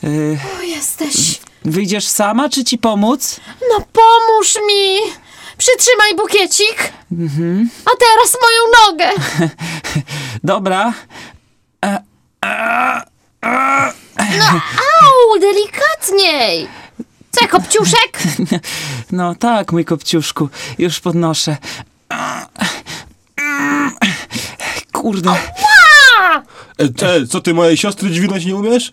[0.02, 1.47] Yy, O, jesteś.
[1.68, 3.40] Wyjdziesz sama, czy ci pomóc?
[3.70, 5.12] No pomóż mi!
[5.58, 6.92] Przytrzymaj bukiecik.
[7.84, 9.10] A teraz moją nogę.
[10.44, 10.92] Dobra.
[11.84, 12.02] E,
[14.38, 14.46] No
[15.02, 16.68] au, delikatniej.
[17.30, 18.18] Co, kopciuszek?
[19.12, 21.56] No tak, mój kopciuszku, już podnoszę.
[24.92, 25.30] Kurde.
[25.30, 26.38] A!
[26.82, 28.92] E, e, co ty mojej siostry dźwignąć nie umiesz?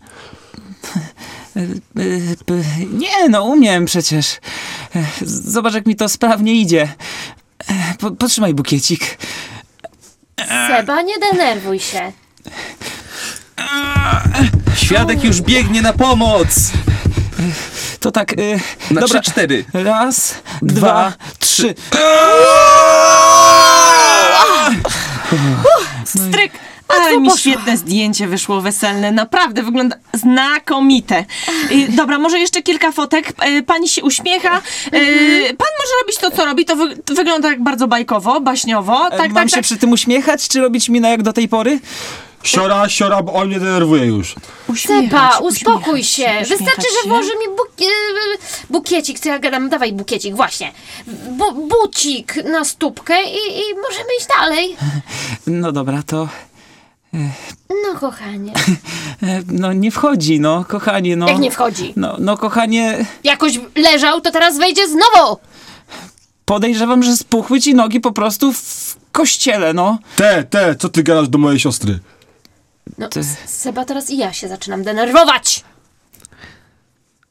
[2.92, 4.40] Nie, no umiem przecież.
[5.22, 6.94] Zobacz, jak mi to sprawnie idzie.
[8.00, 9.18] Po, potrzymaj bukiecik.
[10.68, 12.12] Seba, nie denerwuj się.
[14.76, 16.72] Świadek już biegnie na pomoc!
[18.00, 18.60] To tak, y,
[18.92, 19.20] Na dobra.
[19.22, 19.66] trzy, cztery.
[19.74, 21.76] Raz, dwa, trzy.
[26.06, 26.52] Stryk!
[26.88, 29.12] Ale mi świetne zdjęcie wyszło weselne.
[29.12, 31.26] Naprawdę wygląda znakomite.
[31.90, 33.34] Dobra, może jeszcze kilka fotek.
[33.48, 34.58] Y, Pani się uśmiecha.
[34.58, 36.66] Y, Pan może robić to, co robi.
[36.66, 39.10] To, wy, to wygląda jak bardzo bajkowo, baśniowo.
[39.10, 39.64] Tak, Mam tak, się tak.
[39.64, 41.80] przy tym uśmiechać, czy robić mina jak do tej pory?
[42.44, 44.36] Siora, siora, bo on mnie denerwuje już.
[44.68, 46.24] Uśmiechać, Seba, uspokój się.
[46.24, 47.10] uśmiechać Wystarczy, że się.
[47.10, 47.86] włoży mi buk e,
[48.70, 49.70] bukiecik, co ja gadam.
[49.70, 50.72] Dawaj bukiecik, właśnie.
[51.08, 54.76] Bu bucik na stópkę i, i możemy iść dalej.
[55.48, 56.28] No dobra, to...
[57.70, 58.54] No, kochanie.
[59.52, 61.28] No nie wchodzi, no, kochanie, no.
[61.28, 61.94] Jak nie wchodzi?
[61.96, 65.38] No, no kochanie, Jakoś leżał, to teraz wejdzie znowu.
[66.46, 70.00] podejrzewam, że spuchły ci nogi po prostu w kościele, no.
[70.16, 72.00] Te, te, co ty gadasz do mojej siostry?
[72.98, 75.64] No, S- Seba, teraz i ja się zaczynam denerwować.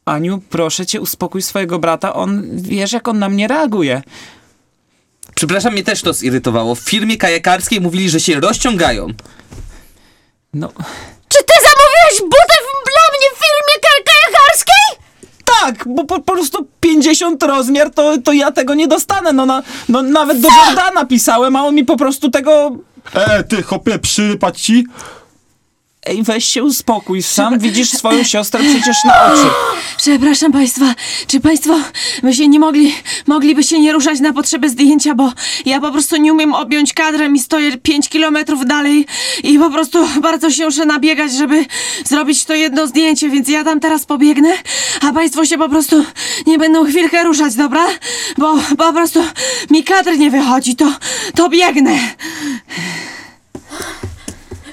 [0.04, 4.02] Aniu, proszę cię, uspokój swojego brata, on, wiesz, jak on na mnie reaguje.
[5.34, 6.74] Przepraszam, mnie też to zirytowało.
[6.74, 9.06] W firmie kajakarskiej mówili, że się rozciągają.
[10.54, 10.68] No,
[11.28, 15.04] Czy ty zamówiłeś butę w- dla mnie w firmie ka- kajakarskiej?
[15.44, 19.62] tak, bo po, po prostu 50 rozmiar, to, to ja tego nie dostanę, no, na,
[19.88, 22.70] no nawet do Jordana pisałem, a on mi po prostu tego...
[23.14, 24.86] E, ty, chopie, przyrypać ci?
[26.06, 29.46] Ej, weź się uspokój, sam widzisz swoją siostrę przecież na oczy.
[29.96, 30.94] Przepraszam państwa,
[31.26, 31.78] czy państwo
[32.22, 32.94] by się nie mogli,
[33.26, 35.32] mogliby się nie ruszać na potrzeby zdjęcia, bo
[35.66, 39.06] ja po prostu nie umiem objąć kadrem i stoję 5 kilometrów dalej
[39.42, 41.64] i po prostu bardzo się muszę nabiegać, żeby
[42.04, 44.52] zrobić to jedno zdjęcie, więc ja tam teraz pobiegnę,
[45.00, 46.04] a państwo się po prostu
[46.46, 47.86] nie będą chwilkę ruszać, dobra?
[48.38, 49.24] Bo po prostu
[49.70, 50.92] mi kadr nie wychodzi, to,
[51.34, 51.98] to biegnę.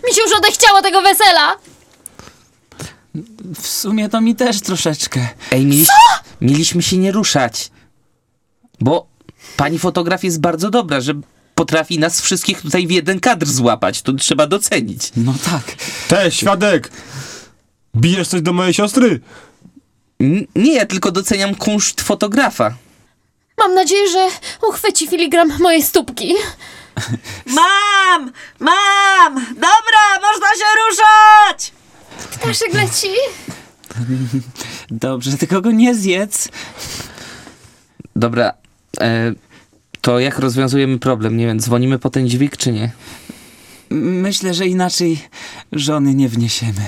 [0.08, 1.56] Mi się już odechciało tego wesela.
[3.62, 5.28] W sumie to mi też troszeczkę.
[5.52, 5.88] Ej, mieliś,
[6.42, 7.72] mieliśmy się nie ruszać.
[8.80, 9.08] Bo
[9.58, 11.14] pani fotograf jest bardzo dobra, że
[11.56, 14.02] potrafi nas wszystkich tutaj w jeden kadr złapać.
[14.02, 15.12] To trzeba docenić.
[15.18, 15.64] No tak.
[16.08, 16.92] Te, świadek!
[17.96, 19.20] Bijesz coś do mojej siostry?
[20.20, 22.74] N- nie, ja tylko doceniam kunszt fotografa.
[23.58, 24.28] Mam nadzieję, że
[24.70, 26.34] uchwyci filigram mojej stópki.
[27.46, 28.32] Mam!
[28.60, 29.46] Mam!
[29.56, 31.72] Dobra, można się ruszać!
[32.32, 33.10] Ptaszek leci.
[34.92, 36.50] Dobrze, tylko go nie zjedz.
[38.16, 38.54] Dobra,
[39.02, 39.34] e,
[40.02, 41.38] to jak rozwiązujemy problem?
[41.38, 42.92] Nie wiem, dzwonimy po ten dźwig, czy nie?
[43.90, 45.28] Myślę, że inaczej
[45.72, 46.82] żony nie wniesiemy.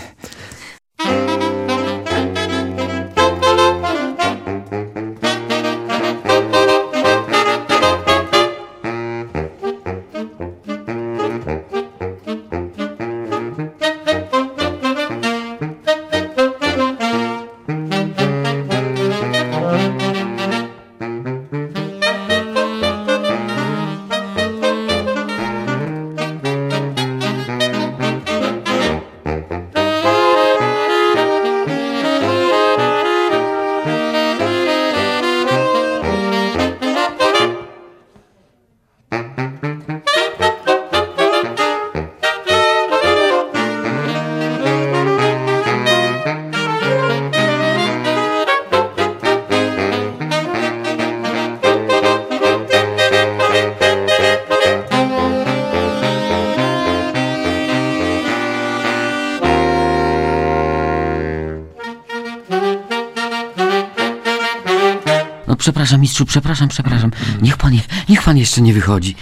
[65.94, 67.12] Przepraszam, mistrzu, przepraszam, przepraszam.
[67.42, 69.16] Niech pan, je- niech pan jeszcze nie wychodzi.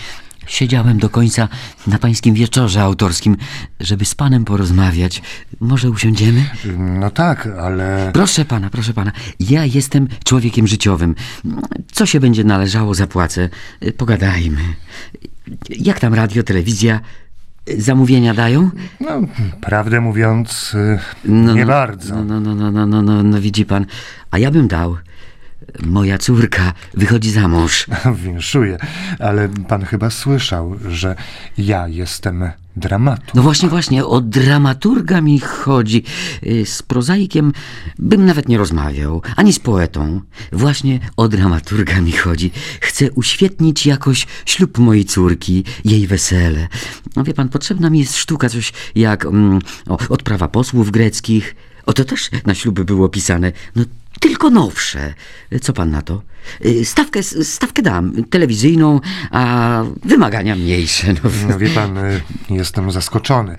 [0.48, 1.48] Siedziałem do końca
[1.88, 3.38] na pańskim wieczorze autorskim,
[3.80, 5.22] żeby z panem porozmawiać.
[5.60, 6.46] Może usiądziemy?
[6.78, 8.12] No tak, ale...
[8.14, 9.12] Proszę pana, proszę pana.
[9.40, 11.16] Ja jestem człowiekiem życiowym.
[11.92, 13.50] Co się będzie należało, zapłacę.
[13.98, 14.62] Pogadajmy.
[15.70, 17.00] Jak tam radio, telewizja?
[17.78, 18.70] Zamówienia dają?
[19.00, 19.10] No,
[19.62, 20.76] prawdę mówiąc,
[21.26, 22.16] No, nie no, bardzo.
[22.16, 23.86] No, no, no, no, no, no, no, no, widzi pan.
[24.32, 24.98] A ja bym dał.
[25.84, 27.88] Moja córka wychodzi za mąż.
[28.26, 28.78] Winszuję,
[29.20, 31.16] ale pan chyba słyszał, że
[31.58, 33.34] ja jestem dramaturg.
[33.36, 36.04] No właśnie, właśnie, o dramaturga mi chodzi.
[36.44, 37.54] Y, Z prozaikiem
[38.00, 40.22] bym nawet nie rozmawiał, ani z poetą.
[40.52, 42.52] Właśnie o dramaturga mi chodzi.
[42.82, 46.68] Chcę uświetnić jakoś ślub mojej córki, jej wesele.
[47.16, 51.56] No wie pan, potrzebna mi jest sztuka, coś jak mm, o, odprawa posłów greckich.
[51.86, 53.52] O, to też na śluby było pisane.
[53.76, 53.84] No,
[54.22, 55.14] tylko nowsze.
[55.62, 56.22] Co pan na to?
[56.66, 59.00] Y, Stawkę, stawkę dam, telewizyjną,
[59.32, 61.14] a wymagania mniejsze.
[61.14, 61.30] No.
[61.50, 63.56] No wie pan, y, jestem zaskoczony.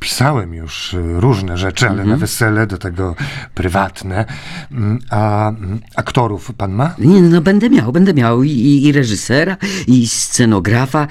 [0.00, 3.16] Pisałem już y, różne rzeczy, ale na wesele do tego
[3.54, 4.24] prywatne.
[4.72, 6.94] Mm, A mm, aktorów pan ma?
[6.98, 9.56] Nie, no będę miał, będę miał i, i, i reżysera,
[9.86, 11.06] i scenografa,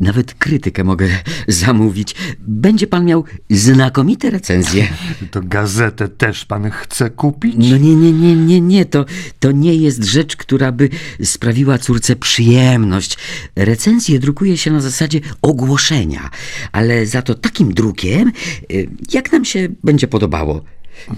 [0.00, 1.08] nawet krytykę mogę
[1.48, 2.14] zamówić.
[2.38, 4.88] Będzie pan miał znakomite recenzje.
[5.30, 7.54] To gazetę też pan chce kupić?
[7.70, 9.04] No nie, nie, nie, nie, nie, to,
[9.38, 10.88] to nie jest rzecz, która by
[11.24, 13.18] sprawiła córce przyjemność.
[13.56, 16.30] Recenzje drukuje się na zasadzie ogłoszenia,
[16.72, 18.32] ale za to takim drukiem,
[18.72, 20.64] y, jak nam się będzie podobało.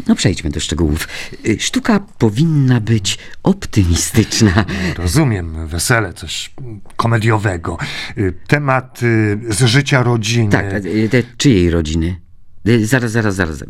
[0.08, 1.08] No przejdźmy do szczegółów.
[1.46, 4.64] Y, Sztuka powinna być optymistyczna.
[4.96, 6.50] Rozumiem, wesele, coś
[6.96, 7.78] komediowego.
[8.18, 9.00] Y, Temat
[9.48, 10.50] z życia rodziny.
[10.50, 10.70] Tak,
[11.10, 12.16] te czyjej rodziny?
[12.68, 13.64] Y, Zaraz, zaraz, zaraz.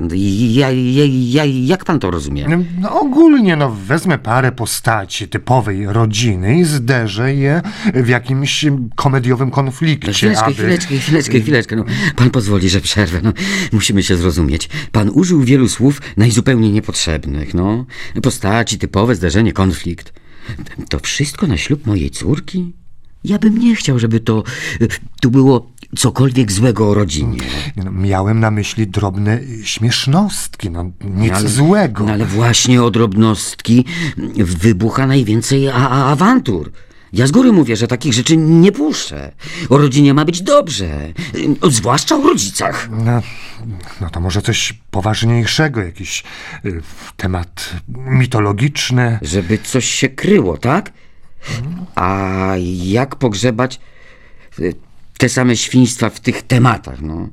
[0.52, 2.46] Ja, ja, ja, jak pan to rozumie?
[2.80, 7.62] No, ogólnie, no, wezmę parę postaci typowej rodziny i zderzę je
[7.94, 8.64] w jakimś
[8.96, 10.54] komediowym konflikcie, Chwileczkę, aby...
[10.54, 11.76] chwileczkę, chwileczkę, chwileczkę.
[11.76, 11.84] No,
[12.16, 13.20] pan pozwoli, że przerwę.
[13.22, 13.32] No,
[13.72, 14.68] musimy się zrozumieć.
[14.92, 17.54] Pan użył wielu słów najzupełniej niepotrzebnych.
[17.54, 17.86] No.
[18.22, 20.12] Postaci, typowe zdarzenie, konflikt.
[20.88, 22.72] To wszystko na ślub mojej córki?
[23.24, 24.42] Ja bym nie chciał, żeby to
[24.80, 24.88] y,
[25.20, 27.38] tu było cokolwiek złego o rodzinie.
[27.76, 32.04] No, miałem na myśli drobne śmiesznostki, no, nic ale, złego.
[32.04, 33.84] No, ale właśnie o drobnostki
[34.36, 36.72] wybucha najwięcej a, a, awantur.
[37.12, 39.32] Ja z góry mówię, że takich rzeczy nie puszczę.
[39.70, 41.12] O rodzinie ma być dobrze.
[41.64, 42.88] Y, Zwłaszcza o rodzicach.
[42.90, 43.22] No,
[44.00, 46.22] no to może coś poważniejszego, jakiś
[46.64, 46.82] y,
[47.16, 49.18] temat mitologiczny.
[49.22, 50.92] Żeby coś się kryło, tak?
[51.94, 52.52] A
[52.84, 53.80] jak pogrzebać
[54.58, 54.74] y,
[55.22, 57.28] te same świństwa w tych tematach, no?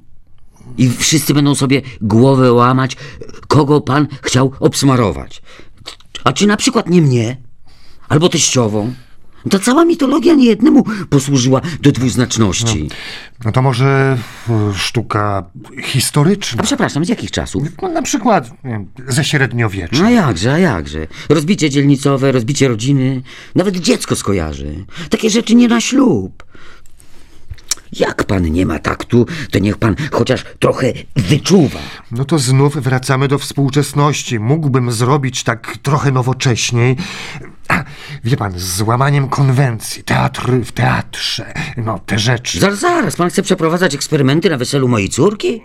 [0.78, 2.98] I wszyscy będą sobie głowę łamać,
[3.48, 5.42] kogo pan chciał obsmarować.
[6.24, 7.38] A czy na przykład nie mnie?
[8.10, 8.94] Albo teściową?
[9.50, 12.90] Ta cała mitologia niejednemu posłużyła do dwuznaczności.
[13.46, 14.18] No to może
[14.50, 15.44] e, sztuka
[15.84, 16.60] historyczna?
[16.62, 17.64] A przepraszam, z jakich czasów?
[17.82, 19.98] No, na przykład nie wiem, ze średniowiecza.
[20.00, 21.08] No a jakże, a jakże.
[21.30, 23.22] Rozbicie dzielnicowe, rozbicie rodziny,
[23.56, 24.86] nawet dziecko skojarzy.
[25.10, 26.49] Takie rzeczy nie na ślub.
[27.92, 31.80] Jak pan nie ma taktu, to niech pan chociaż trochę wyczuwa.
[32.12, 34.40] No to znów wracamy do współczesności.
[34.40, 36.96] Mógłbym zrobić tak trochę nowocześniej.
[37.68, 37.84] A,
[38.24, 42.60] Wie pan, z złamaniem konwencji, teatr w teatrze, no te rzeczy.
[42.60, 45.62] Zaraz, zaraz, pan chce przeprowadzać eksperymenty na weselu mojej córki?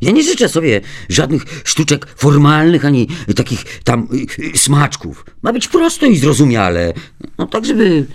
[0.00, 5.26] Ja nie życzę sobie żadnych sztuczek formalnych, ani takich tam y, y, smaczków.
[5.42, 6.92] Ma być prosto i zrozumiale.
[7.38, 8.06] No tak, żeby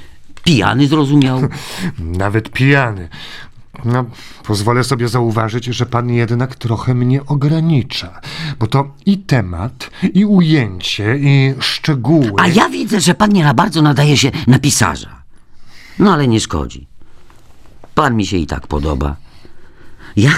[0.44, 1.42] pijany zrozumiał.
[2.24, 3.10] Nawet pijany.
[3.86, 4.06] No,
[4.44, 8.22] pozwolę sobie zauważyć, że pan jednak trochę mnie ogranicza,
[8.60, 12.34] bo to i temat, i ujęcie, i szczegóły.
[12.38, 15.22] A ja widzę, że pan nie na bardzo nadaje się na pisarza.
[16.00, 16.88] No ale nie szkodzi.
[17.96, 19.16] Pan mi się i tak podoba.
[20.16, 20.32] Ja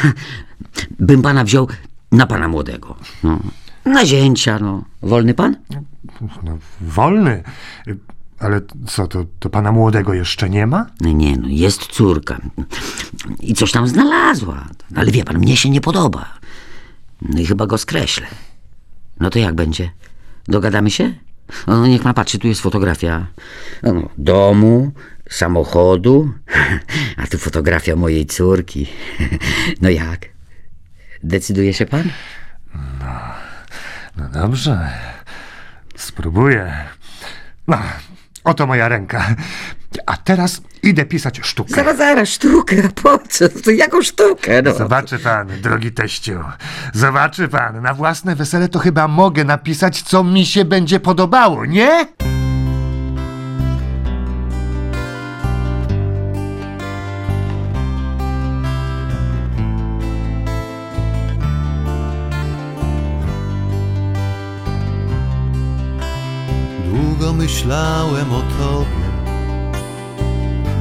[0.99, 1.67] bym pana wziął
[2.11, 2.95] na pana młodego.
[3.23, 3.39] No.
[3.85, 4.83] Na zięcia, no.
[5.01, 5.55] Wolny pan?
[6.43, 7.43] No, wolny.
[8.41, 10.85] Ale co, to, to pana młodego jeszcze nie ma?
[11.01, 12.41] No nie, no jest córka.
[13.39, 14.65] I coś tam znalazła.
[14.95, 16.33] Ale wie pan, mnie się nie podoba.
[17.21, 18.27] No i chyba go skreślę.
[19.19, 19.91] No to jak będzie?
[20.47, 21.13] Dogadamy się?
[21.67, 23.27] No niech pan patrzy, tu jest fotografia
[23.83, 24.91] no, domu,
[25.29, 26.33] samochodu,
[27.17, 28.87] a tu fotografia mojej córki.
[29.81, 30.25] No jak?
[31.23, 32.09] Decyduje się pan?
[34.17, 34.89] No dobrze.
[35.95, 36.73] Spróbuję.
[37.67, 37.77] No,
[38.43, 39.35] oto moja ręka.
[40.05, 41.73] A teraz idę pisać sztukę.
[41.75, 43.49] Zaraz, zaraz, sztukę, po co?
[43.49, 44.61] To jaką sztukę?
[44.61, 44.73] No.
[44.73, 46.39] Zobaczy pan, drogi teściu.
[46.93, 52.05] Zobaczy pan, na własne wesele to chyba mogę napisać, co mi się będzie podobało, nie?
[67.51, 69.07] Myślałem o tobie,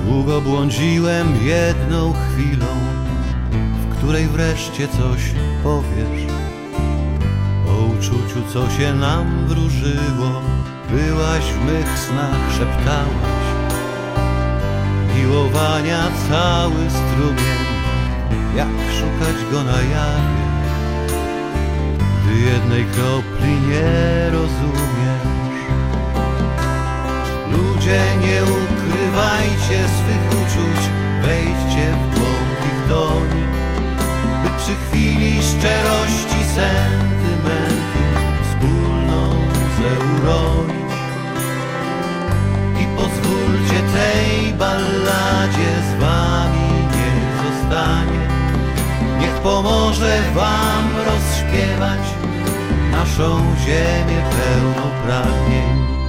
[0.04, 2.66] długo błądziłem jedną chwilą,
[3.50, 5.20] w której wreszcie coś
[5.62, 6.32] powiesz.
[7.68, 10.42] O uczuciu, co się nam wróżyło,
[10.90, 13.46] byłaś w mych snach, szeptałaś.
[15.16, 17.60] Miłowania cały strumień,
[18.56, 20.46] jak szukać go na jawie,
[22.24, 25.29] gdy jednej kropli nie rozumiesz.
[27.90, 30.80] Nie ukrywajcie swych uczuć,
[31.22, 33.44] wejdźcie w głąb ich doni,
[34.42, 38.02] by przy chwili szczerości sentymentu
[38.42, 39.30] wspólną
[39.78, 40.92] ze uronić.
[42.80, 48.28] I pozwólcie tej balladzie z wami niech zostanie,
[49.20, 52.00] niech pomoże wam rozśpiewać
[52.90, 55.99] naszą ziemię pełną pragnień.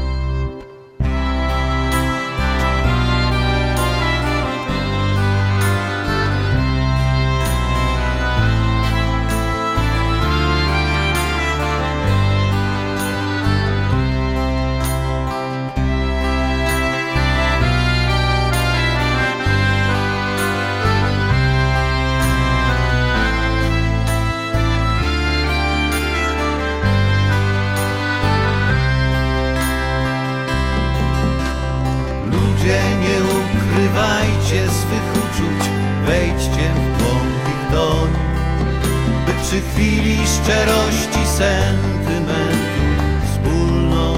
[39.51, 42.81] Przy chwili szczerości sentymentu
[43.25, 44.13] wspólną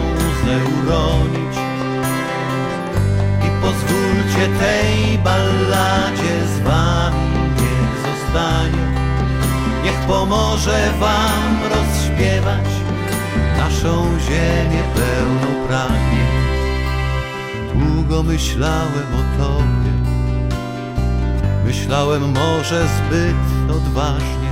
[0.45, 1.55] ze uronić.
[3.45, 7.17] I pozwólcie tej balladzie z wami
[7.55, 8.85] niech zostanie,
[9.83, 12.69] niech pomoże wam rozśpiewać
[13.57, 16.33] naszą ziemię pełną pragnień.
[17.73, 19.93] Długo myślałem o tobie
[21.65, 24.42] Myślałem może zbyt odważnie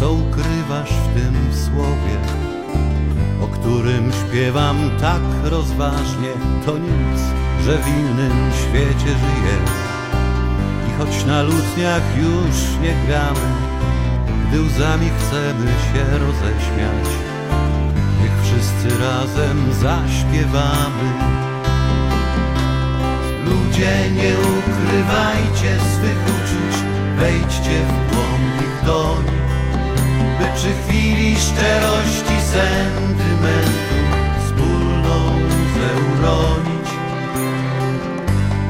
[0.00, 2.16] Co ukrywasz w tym słowie
[3.42, 6.28] O którym śpiewam tak rozważnie
[6.66, 7.20] To nic,
[7.64, 9.56] że w innym świecie żyję.
[10.88, 13.52] I choć na lutniach już nie gramy
[14.48, 17.08] Gdy łzami chcemy się roześmiać
[18.22, 21.08] Niech wszyscy razem zaśpiewamy.
[23.44, 26.76] Ludzie, nie ukrywajcie swych uczuć,
[27.18, 29.41] wejdźcie w głąb ich doni,
[30.38, 33.96] by przy chwili szczerości sentymentu
[34.44, 35.18] wspólną
[35.74, 36.88] zeuronić.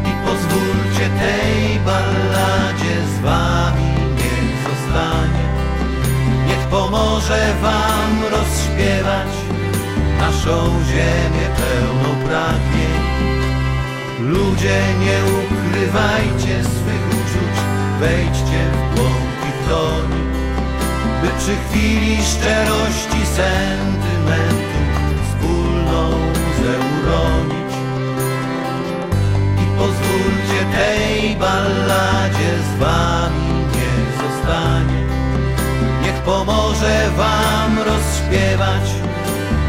[0.05, 5.47] I pozwólcie tej balladzie z wami niech zostanie,
[6.47, 9.33] niech pomoże wam rozśpiewać
[10.19, 13.03] naszą ziemię pełną pragnień.
[14.21, 17.57] Ludzie, nie ukrywajcie swych uczuć,
[18.01, 20.22] wejdźcie w głąb ich toni
[21.39, 24.81] przy chwili szczerości sentymentu
[25.25, 27.73] wspólną łzę uronić.
[29.63, 35.03] I pozwólcie tej balladzie z wami niech zostanie.
[36.03, 38.91] Niech pomoże wam rozśpiewać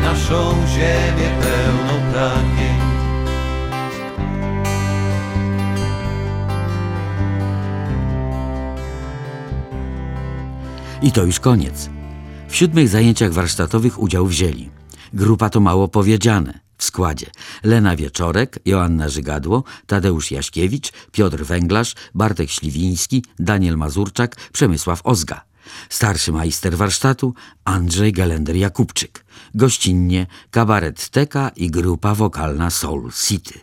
[0.04, 2.73] naszą ziemię pełną pragnień.
[11.04, 11.90] I to już koniec.
[12.48, 14.70] W siódmych zajęciach warsztatowych udział wzięli.
[15.14, 16.60] Grupa to mało powiedziane.
[16.78, 17.26] W składzie
[17.64, 25.42] Lena Wieczorek, Joanna Żygadło, Tadeusz Jaśkiewicz, Piotr Węglarz, Bartek Śliwiński, Daniel Mazurczak, Przemysław Ozga.
[25.90, 27.34] Starszy majster warsztatu
[27.66, 29.24] Andrzej Galender-Jakubczyk.
[29.56, 33.60] Gościnnie kabaret Teka i grupa wokalna Soul City.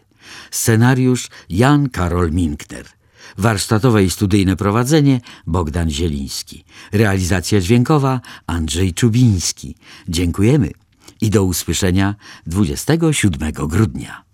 [0.51, 3.00] Scenariusz Jan Karol Minkner.
[3.39, 6.65] Warsztatowe i studyjne prowadzenie Bogdan Zieliński.
[6.93, 9.75] Realizacja dźwiękowa Andrzej Czubiński.
[10.09, 10.71] Dziękujemy
[11.21, 12.15] i do usłyszenia
[12.47, 14.25] 27 grudnia.